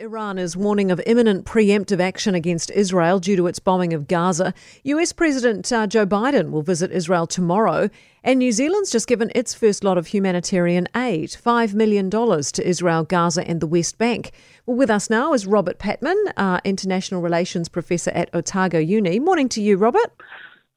Iran 0.00 0.38
is 0.38 0.56
warning 0.56 0.90
of 0.90 1.00
imminent 1.06 1.44
preemptive 1.46 2.00
action 2.00 2.34
against 2.34 2.70
Israel 2.70 3.18
due 3.18 3.36
to 3.36 3.46
its 3.46 3.58
bombing 3.58 3.92
of 3.92 4.08
Gaza. 4.08 4.54
US 4.82 5.12
President 5.12 5.70
uh, 5.72 5.86
Joe 5.86 6.06
Biden 6.06 6.50
will 6.50 6.62
visit 6.62 6.90
Israel 6.90 7.26
tomorrow, 7.26 7.88
and 8.22 8.38
New 8.38 8.50
Zealand's 8.50 8.90
just 8.90 9.06
given 9.06 9.30
its 9.34 9.54
first 9.54 9.84
lot 9.84 9.98
of 9.98 10.08
humanitarian 10.08 10.88
aid 10.96 11.30
$5 11.30 11.74
million 11.74 12.10
to 12.10 12.68
Israel, 12.68 13.04
Gaza, 13.04 13.46
and 13.46 13.60
the 13.60 13.66
West 13.66 13.98
Bank. 13.98 14.32
Well, 14.66 14.76
with 14.76 14.90
us 14.90 15.10
now 15.10 15.32
is 15.32 15.46
Robert 15.46 15.78
Patman, 15.78 16.22
uh, 16.36 16.60
International 16.64 17.20
Relations 17.20 17.68
Professor 17.68 18.10
at 18.10 18.34
Otago 18.34 18.78
Uni. 18.78 19.20
Morning 19.20 19.48
to 19.50 19.62
you, 19.62 19.76
Robert. 19.76 20.12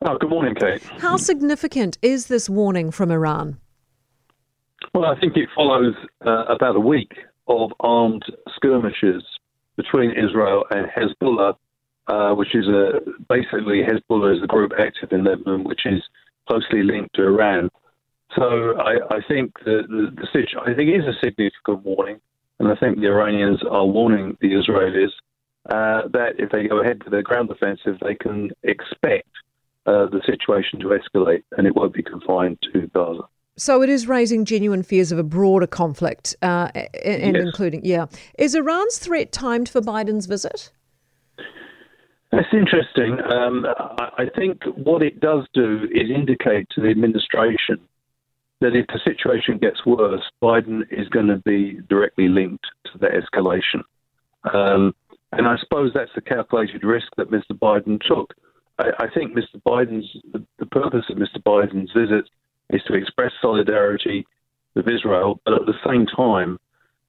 Oh, 0.03 0.17
good 0.17 0.29
morning, 0.29 0.53
Kate. 0.55 0.83
How 0.99 1.17
significant 1.17 1.97
is 2.01 2.27
this 2.27 2.49
warning 2.49 2.91
from 2.91 3.11
Iran? 3.11 3.57
Well, 4.93 5.05
I 5.05 5.19
think 5.19 5.35
it 5.37 5.49
follows 5.55 5.95
uh, 6.25 6.45
about 6.45 6.75
a 6.75 6.79
week 6.79 7.13
of 7.47 7.71
armed 7.79 8.23
skirmishes 8.55 9.23
between 9.75 10.11
Israel 10.11 10.65
and 10.71 10.87
Hezbollah, 10.87 11.55
uh, 12.07 12.33
which 12.33 12.55
is 12.55 12.67
a 12.67 12.99
basically 13.29 13.83
Hezbollah 13.83 14.37
is 14.37 14.43
a 14.43 14.47
group 14.47 14.71
active 14.79 15.11
in 15.11 15.23
Lebanon, 15.23 15.63
which 15.63 15.85
is 15.85 16.01
closely 16.47 16.83
linked 16.83 17.15
to 17.15 17.23
Iran. 17.23 17.69
So 18.35 18.77
I, 18.79 19.15
I 19.15 19.19
think 19.27 19.53
the, 19.65 19.83
the, 19.87 20.11
the 20.15 20.61
I 20.61 20.73
think, 20.73 20.89
is 20.89 21.05
a 21.05 21.17
significant 21.23 21.83
warning, 21.83 22.19
and 22.59 22.67
I 22.67 22.75
think 22.75 22.97
the 22.97 23.07
Iranians 23.07 23.61
are 23.69 23.85
warning 23.85 24.37
the 24.41 24.53
Israelis 24.53 25.11
uh, 25.69 26.07
that 26.09 26.33
if 26.37 26.51
they 26.51 26.67
go 26.67 26.81
ahead 26.81 27.03
with 27.03 27.11
their 27.11 27.21
ground 27.21 27.49
offensive, 27.51 27.97
they 28.01 28.15
can 28.15 28.51
expect 28.63 29.29
uh, 29.85 30.07
the 30.07 30.21
situation 30.25 30.79
to 30.79 30.87
escalate, 30.87 31.43
and 31.57 31.65
it 31.67 31.75
won't 31.75 31.93
be 31.93 32.03
confined 32.03 32.57
to 32.73 32.87
Gaza. 32.87 33.23
So 33.57 33.81
it 33.81 33.89
is 33.89 34.07
raising 34.07 34.45
genuine 34.45 34.83
fears 34.83 35.11
of 35.11 35.17
a 35.17 35.23
broader 35.23 35.67
conflict, 35.67 36.35
uh, 36.43 36.69
and 37.03 37.35
yes. 37.35 37.43
including, 37.43 37.81
yeah. 37.83 38.05
Is 38.37 38.53
Iran's 38.53 38.99
threat 38.99 39.31
timed 39.31 39.67
for 39.67 39.81
Biden's 39.81 40.27
visit? 40.27 40.71
That's 42.31 42.53
interesting. 42.53 43.17
Um, 43.31 43.65
I 44.17 44.25
think 44.35 44.63
what 44.75 45.01
it 45.01 45.19
does 45.19 45.47
do 45.53 45.87
is 45.91 46.09
indicate 46.13 46.67
to 46.75 46.81
the 46.81 46.89
administration 46.89 47.79
that 48.59 48.75
if 48.75 48.85
the 48.87 48.99
situation 49.03 49.57
gets 49.57 49.85
worse, 49.85 50.23
Biden 50.41 50.81
is 50.91 51.07
going 51.09 51.27
to 51.27 51.37
be 51.37 51.79
directly 51.89 52.27
linked 52.27 52.65
to 52.91 52.97
the 52.97 53.07
escalation. 53.07 53.83
Um, 54.53 54.93
and 55.31 55.47
I 55.47 55.57
suppose 55.57 55.91
that's 55.93 56.11
the 56.15 56.21
calculated 56.21 56.83
risk 56.83 57.07
that 57.17 57.31
Mr. 57.31 57.53
Biden 57.53 57.99
took. 58.05 58.33
I, 58.77 58.91
I 58.99 59.07
think 59.13 59.33
Mr. 59.33 59.61
Biden's 59.65 60.07
the, 60.31 60.43
the 60.59 60.65
purpose 60.65 61.05
of 61.09 61.17
Mr. 61.17 61.41
Biden's 61.43 61.91
visit 61.91 62.29
is 62.71 62.81
to 62.87 62.93
express 62.93 63.31
solidarity 63.41 64.25
with 64.75 64.87
Israel, 64.87 65.39
but 65.45 65.53
at 65.53 65.65
the 65.65 65.73
same 65.85 66.05
time, 66.05 66.59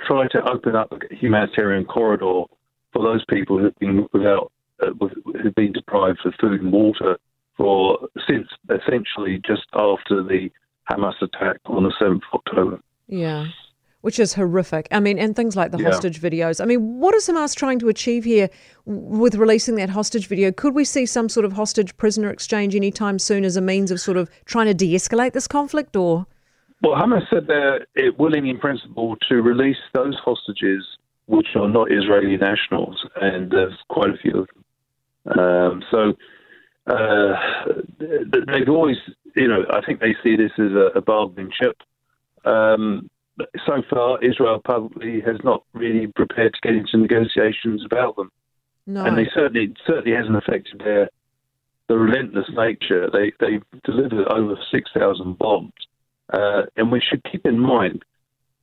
try 0.06 0.26
to 0.28 0.50
open 0.50 0.76
up 0.76 0.92
a 0.92 1.14
humanitarian 1.14 1.84
corridor 1.84 2.44
for 2.92 3.02
those 3.02 3.24
people 3.28 3.58
who've 3.58 3.78
been 3.78 4.06
without, 4.12 4.52
uh, 4.80 4.90
who've 5.42 5.54
been 5.54 5.72
deprived 5.72 6.20
of 6.24 6.34
food 6.40 6.62
and 6.62 6.72
water 6.72 7.18
for 7.56 8.08
since 8.28 8.46
essentially 8.70 9.40
just 9.44 9.66
after 9.74 10.22
the 10.22 10.48
Hamas 10.90 11.20
attack 11.20 11.58
on 11.66 11.82
the 11.82 11.92
7th 12.00 12.22
of 12.32 12.40
October. 12.46 12.80
Yeah 13.08 13.46
which 14.00 14.18
is 14.18 14.34
horrific. 14.34 14.88
I 14.90 15.00
mean, 15.00 15.18
and 15.18 15.34
things 15.34 15.56
like 15.56 15.72
the 15.72 15.78
yeah. 15.78 15.90
hostage 15.90 16.20
videos. 16.20 16.60
I 16.60 16.64
mean, 16.64 16.98
what 17.00 17.14
is 17.14 17.28
Hamas 17.28 17.54
trying 17.54 17.78
to 17.80 17.88
achieve 17.88 18.24
here 18.24 18.48
with 18.84 19.34
releasing 19.34 19.74
that 19.76 19.90
hostage 19.90 20.28
video? 20.28 20.52
Could 20.52 20.74
we 20.74 20.84
see 20.84 21.06
some 21.06 21.28
sort 21.28 21.44
of 21.44 21.52
hostage 21.52 21.96
prisoner 21.96 22.30
exchange 22.30 22.74
anytime 22.74 23.18
soon 23.18 23.44
as 23.44 23.56
a 23.56 23.60
means 23.60 23.90
of 23.90 24.00
sort 24.00 24.16
of 24.16 24.30
trying 24.44 24.66
to 24.66 24.74
de 24.74 24.94
escalate 24.94 25.32
this 25.32 25.48
conflict 25.48 25.96
or? 25.96 26.26
Well, 26.82 26.94
Hamas 26.94 27.28
said 27.28 27.48
they're 27.48 27.86
willing 28.18 28.46
in 28.46 28.58
principle 28.58 29.16
to 29.28 29.42
release 29.42 29.78
those 29.94 30.16
hostages 30.24 30.84
which 31.26 31.48
are 31.56 31.68
not 31.68 31.92
Israeli 31.92 32.36
nationals, 32.36 33.04
and 33.20 33.50
there's 33.50 33.74
quite 33.88 34.10
a 34.10 34.16
few 34.16 34.40
of 34.40 34.48
them. 34.54 35.38
Um, 35.38 35.82
so 35.90 36.14
uh, 36.86 37.34
they've 38.46 38.68
always, 38.68 38.96
you 39.36 39.46
know, 39.46 39.66
I 39.70 39.82
think 39.84 40.00
they 40.00 40.14
see 40.22 40.36
this 40.36 40.52
as 40.56 40.72
a, 40.72 40.90
a 40.94 41.00
bargaining 41.02 41.50
chip. 41.50 41.76
Um, 42.46 43.10
so 43.66 43.82
far, 43.88 44.22
Israel 44.22 44.60
publicly 44.64 45.20
has 45.20 45.36
not 45.44 45.62
really 45.72 46.06
prepared 46.08 46.54
to 46.54 46.60
get 46.62 46.74
into 46.74 46.96
negotiations 46.96 47.84
about 47.84 48.16
them. 48.16 48.30
No. 48.86 49.04
And 49.04 49.18
they 49.18 49.28
certainly 49.34 49.74
certainly 49.86 50.16
hasn't 50.16 50.36
affected 50.36 50.80
their 50.84 51.10
the 51.88 51.98
relentless 51.98 52.48
nature. 52.56 53.08
They 53.12 53.32
they 53.40 53.60
delivered 53.84 54.28
over 54.28 54.56
six 54.70 54.90
thousand 54.94 55.38
bombs, 55.38 55.72
uh, 56.32 56.62
and 56.76 56.90
we 56.90 57.00
should 57.00 57.22
keep 57.30 57.46
in 57.46 57.58
mind 57.58 58.02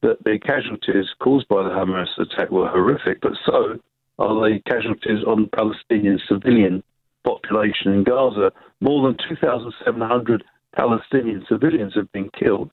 that 0.02 0.24
the 0.24 0.40
casualties 0.40 1.10
caused 1.20 1.48
by 1.48 1.64
the 1.64 1.70
Hamas 1.70 2.08
attack 2.20 2.52
were 2.52 2.68
horrific, 2.68 3.22
but 3.22 3.34
so 3.46 3.80
are 4.20 4.50
the 4.50 4.60
casualties 4.68 5.24
on 5.28 5.44
the 5.44 5.50
Palestinian 5.56 6.20
civilian 6.28 6.84
population 7.24 7.92
in 7.92 8.04
Gaza. 8.04 8.52
More 8.82 9.08
than 9.08 9.18
2,700 9.28 10.44
Palestinian 10.76 11.46
civilians 11.50 11.94
have 11.96 12.12
been 12.12 12.30
killed 12.38 12.72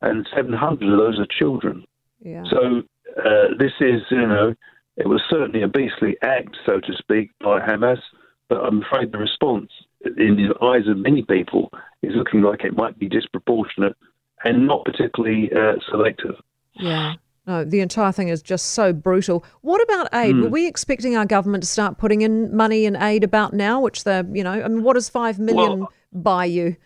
and 0.00 0.28
700 0.34 0.92
of 0.92 0.98
those 0.98 1.18
are 1.18 1.26
children. 1.26 1.84
Yeah. 2.20 2.44
So 2.50 2.82
uh, 3.18 3.54
this 3.58 3.72
is, 3.80 4.02
you 4.10 4.26
know, 4.26 4.54
it 4.96 5.08
was 5.08 5.22
certainly 5.30 5.62
a 5.62 5.68
beastly 5.68 6.16
act, 6.22 6.56
so 6.66 6.80
to 6.80 6.92
speak, 6.98 7.30
by 7.40 7.60
Hamas, 7.60 8.00
but 8.48 8.58
I'm 8.58 8.82
afraid 8.82 9.12
the 9.12 9.18
response 9.18 9.70
in 10.04 10.36
the 10.36 10.54
eyes 10.64 10.88
of 10.88 10.96
many 10.96 11.22
people 11.22 11.70
is 12.02 12.12
looking 12.14 12.42
like 12.42 12.64
it 12.64 12.76
might 12.76 12.98
be 12.98 13.08
disproportionate 13.08 13.96
and 14.44 14.66
not 14.66 14.84
particularly 14.84 15.50
uh, 15.52 15.74
selective. 15.90 16.36
Yeah. 16.74 17.14
No, 17.46 17.64
the 17.64 17.80
entire 17.80 18.12
thing 18.12 18.28
is 18.28 18.42
just 18.42 18.66
so 18.66 18.92
brutal. 18.92 19.44
What 19.62 19.82
about 19.82 20.08
aid? 20.12 20.34
Mm. 20.34 20.42
Were 20.42 20.48
we 20.50 20.66
expecting 20.66 21.16
our 21.16 21.24
government 21.24 21.62
to 21.64 21.68
start 21.68 21.96
putting 21.96 22.20
in 22.20 22.54
money 22.54 22.84
and 22.84 22.96
aid 22.96 23.24
about 23.24 23.54
now, 23.54 23.80
which 23.80 24.04
they're, 24.04 24.26
you 24.32 24.44
know, 24.44 24.52
I 24.52 24.68
mean, 24.68 24.82
what 24.82 24.94
does 24.94 25.08
five 25.08 25.38
million 25.38 25.80
well, 25.80 25.92
buy 26.12 26.44
you? 26.44 26.76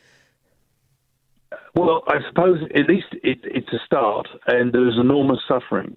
Well, 1.75 2.03
I 2.07 2.19
suppose 2.29 2.59
at 2.75 2.87
least 2.87 3.07
it, 3.23 3.39
it's 3.45 3.73
a 3.73 3.79
start, 3.87 4.29
and 4.47 4.73
there's 4.73 4.99
enormous 4.99 5.41
suffering. 5.49 5.97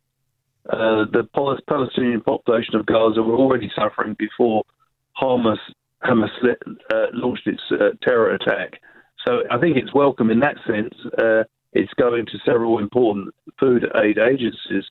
Uh, 0.69 1.05
the 1.11 1.27
Palestinian 1.67 2.21
population 2.21 2.75
of 2.75 2.85
Gaza 2.85 3.21
were 3.21 3.35
already 3.35 3.69
suffering 3.75 4.15
before 4.17 4.63
Hamas, 5.21 5.57
Hamas 6.03 6.29
uh, 6.43 7.05
launched 7.13 7.45
its 7.45 7.61
uh, 7.71 7.89
terror 8.01 8.33
attack. 8.33 8.79
So 9.27 9.43
I 9.51 9.59
think 9.59 9.75
it's 9.77 9.93
welcome 9.93 10.31
in 10.31 10.39
that 10.39 10.55
sense. 10.65 10.93
Uh, 11.17 11.43
it's 11.73 11.93
going 11.95 12.25
to 12.27 12.39
several 12.45 12.79
important 12.79 13.35
food 13.59 13.85
aid 14.01 14.17
agencies, 14.17 14.85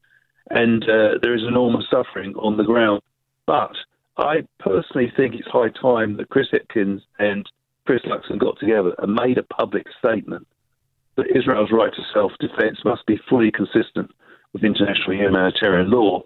and 0.51 0.83
uh, 0.85 1.19
there 1.23 1.35
is 1.35 1.43
enormous 1.49 1.87
suffering 1.91 2.35
on 2.35 2.59
the 2.59 2.65
ground. 2.65 3.01
But 3.47 3.73
I 4.19 4.47
personally 4.59 5.13
think 5.17 5.35
it's 5.35 5.49
high 5.49 5.71
time 5.81 6.19
that 6.19 6.29
Chris 6.29 6.49
Hipkins 6.53 7.01
and 7.19 7.51
Chris 7.87 8.03
Luxon 8.03 8.39
got 8.39 8.59
together 8.61 8.95
and 8.99 9.15
made 9.15 9.39
a 9.39 9.43
public 9.43 9.87
statement 9.99 10.47
that 11.17 11.37
Israel's 11.37 11.73
right 11.73 11.93
to 11.93 12.03
self 12.13 12.33
defense 12.41 12.79
must 12.85 13.07
be 13.07 13.21
fully 13.29 13.51
consistent 13.51 14.11
with 14.53 14.65
international 14.65 15.17
humanitarian 15.17 15.91
law, 15.91 16.23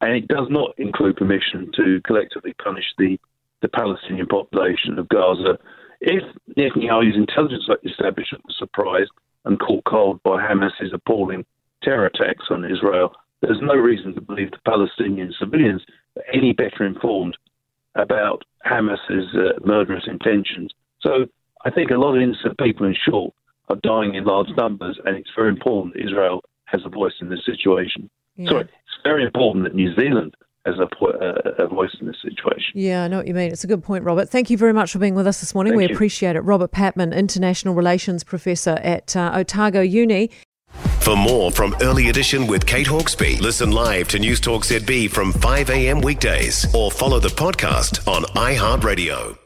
and 0.00 0.12
it 0.12 0.28
does 0.28 0.46
not 0.50 0.78
include 0.78 1.16
permission 1.16 1.70
to 1.76 2.00
collectively 2.04 2.54
punish 2.62 2.84
the, 2.98 3.18
the 3.62 3.68
Palestinian 3.68 4.26
population 4.26 4.98
of 4.98 5.08
Gaza. 5.08 5.58
If 6.00 6.22
Netanyahu's 6.56 7.16
intelligence 7.16 7.68
establishment 7.84 8.44
was 8.46 8.56
surprised 8.58 9.10
and 9.44 9.58
caught 9.58 9.84
cold 9.84 10.22
by 10.22 10.40
Hamas's 10.42 10.92
appalling 10.92 11.44
terror 11.82 12.06
attacks 12.06 12.46
on 12.50 12.64
Israel, 12.64 13.12
there's 13.40 13.60
no 13.62 13.74
reason 13.74 14.14
to 14.14 14.20
believe 14.20 14.50
the 14.50 14.58
Palestinian 14.64 15.32
civilians 15.38 15.82
are 16.16 16.22
any 16.32 16.52
better 16.52 16.84
informed 16.84 17.36
about 17.94 18.44
Hamas's 18.64 19.34
uh, 19.34 19.58
murderous 19.64 20.04
intentions. 20.06 20.72
So 21.00 21.26
I 21.64 21.70
think 21.70 21.90
a 21.90 21.96
lot 21.96 22.16
of 22.16 22.22
innocent 22.22 22.58
people, 22.58 22.86
in 22.86 22.94
short, 22.94 23.34
are 23.70 23.76
dying 23.82 24.14
in 24.14 24.24
large 24.24 24.48
numbers, 24.56 24.98
and 25.04 25.16
it's 25.16 25.30
very 25.34 25.48
important 25.48 25.94
that 25.94 26.04
Israel 26.04 26.42
has 26.64 26.82
a 26.84 26.88
voice 26.88 27.14
in 27.20 27.28
this 27.30 27.44
situation. 27.46 28.10
Yeah. 28.36 28.50
Sorry, 28.50 28.62
it's 28.64 29.02
very 29.04 29.24
important 29.24 29.64
that 29.64 29.74
New 29.74 29.94
Zealand 29.94 30.34
has 30.66 30.74
a, 30.78 30.88
a, 31.06 31.64
a, 31.64 31.68
voice 31.68 31.96
in 32.00 32.06
this 32.06 32.16
situation. 32.20 32.72
Yeah, 32.74 33.04
I 33.04 33.08
know 33.08 33.18
what 33.18 33.26
you 33.26 33.34
mean. 33.34 33.50
It's 33.50 33.64
a 33.64 33.66
good 33.66 33.82
point, 33.82 34.04
Robert. 34.04 34.28
Thank 34.28 34.50
you 34.50 34.58
very 34.58 34.74
much 34.74 34.92
for 34.92 34.98
being 34.98 35.14
with 35.14 35.26
us 35.26 35.40
this 35.40 35.54
morning. 35.54 35.72
Thank 35.72 35.78
we 35.78 35.88
you. 35.88 35.94
appreciate 35.94 36.36
it. 36.36 36.40
Robert 36.40 36.70
Patman, 36.70 37.12
International 37.14 37.74
Relations 37.74 38.24
Professor 38.24 38.78
at 38.82 39.16
uh, 39.16 39.32
Otago 39.34 39.80
Uni. 39.80 40.30
For 41.00 41.16
more 41.16 41.50
from 41.50 41.74
Early 41.80 42.10
Edition 42.10 42.46
with 42.46 42.66
Kate 42.66 42.86
Hawkesby, 42.86 43.40
listen 43.40 43.72
live 43.72 44.08
to 44.08 44.18
News 44.18 44.38
Talk 44.38 44.64
ZB 44.64 45.10
from 45.10 45.32
5 45.32 45.70
a.m. 45.70 46.00
weekdays 46.00 46.72
or 46.74 46.90
follow 46.90 47.18
the 47.18 47.28
podcast 47.28 48.06
on 48.06 48.24
iHeartRadio. 48.34 49.39